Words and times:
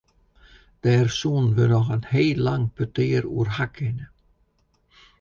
Dêr 0.83 1.07
soenen 1.19 1.55
we 1.57 1.65
noch 1.73 1.89
in 1.95 2.03
heel 2.13 2.39
lang 2.47 2.65
petear 2.75 3.23
oer 3.37 3.49
ha 3.55 3.65
kinne. 3.75 4.05